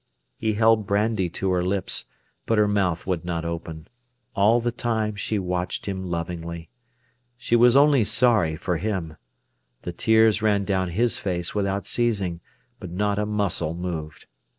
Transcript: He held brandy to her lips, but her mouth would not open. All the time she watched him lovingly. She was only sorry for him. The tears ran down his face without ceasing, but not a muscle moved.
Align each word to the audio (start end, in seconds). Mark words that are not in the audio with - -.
He 0.35 0.53
held 0.53 0.87
brandy 0.87 1.29
to 1.29 1.51
her 1.51 1.63
lips, 1.63 2.05
but 2.47 2.57
her 2.57 2.67
mouth 2.67 3.05
would 3.05 3.23
not 3.23 3.45
open. 3.45 3.87
All 4.35 4.59
the 4.59 4.71
time 4.71 5.13
she 5.15 5.37
watched 5.37 5.85
him 5.85 6.03
lovingly. 6.09 6.71
She 7.37 7.55
was 7.55 7.75
only 7.75 8.03
sorry 8.03 8.55
for 8.55 8.77
him. 8.77 9.17
The 9.83 9.93
tears 9.93 10.41
ran 10.41 10.63
down 10.65 10.89
his 10.89 11.19
face 11.19 11.53
without 11.53 11.85
ceasing, 11.85 12.41
but 12.79 12.89
not 12.89 13.19
a 13.19 13.27
muscle 13.27 13.75
moved. 13.75 14.25